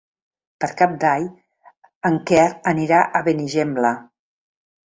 [0.63, 1.27] Per Cap d'Any
[2.11, 3.93] en Quer anirà a Benigembla.